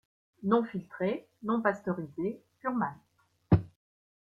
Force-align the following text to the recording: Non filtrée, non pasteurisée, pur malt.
Non 0.41 0.63
filtrée, 0.63 1.27
non 1.43 1.61
pasteurisée, 1.61 2.41
pur 2.59 2.71
malt. 2.73 3.61